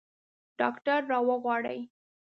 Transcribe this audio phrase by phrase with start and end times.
[0.59, 1.79] ډاکټر راوغواړئ